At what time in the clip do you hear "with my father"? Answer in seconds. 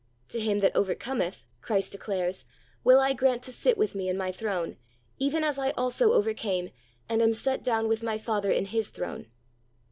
7.87-8.49